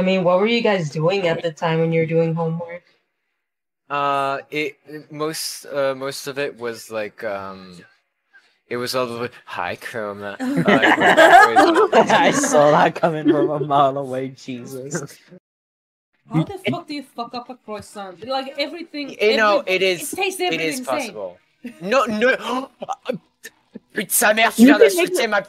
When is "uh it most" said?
3.90-5.66